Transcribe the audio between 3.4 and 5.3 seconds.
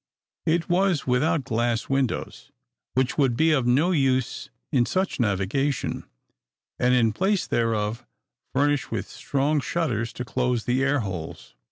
of no use in such